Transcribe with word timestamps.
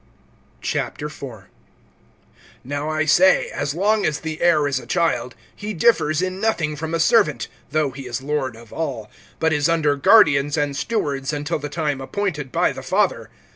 IV. 0.63 1.23
NOW 2.63 2.89
I 2.89 3.05
say, 3.05 3.49
as 3.49 3.75
long 3.75 4.03
as 4.03 4.21
the 4.21 4.41
heir 4.41 4.67
is 4.67 4.79
a 4.79 4.87
child, 4.87 5.35
he 5.55 5.75
differs 5.75 6.23
in 6.23 6.41
nothing 6.41 6.75
from 6.75 6.95
a 6.95 6.99
servant 6.99 7.47
though 7.69 7.91
he 7.91 8.07
is 8.07 8.19
lord 8.19 8.55
of 8.55 8.73
all; 8.73 9.11
(2)but 9.39 9.51
is 9.51 9.69
under 9.69 9.95
guardians 9.95 10.57
and 10.57 10.75
stewards, 10.75 11.31
until 11.31 11.59
the 11.59 11.69
time 11.69 12.01
appointed 12.01 12.51
by 12.51 12.71
the 12.71 12.81
father. 12.81 13.29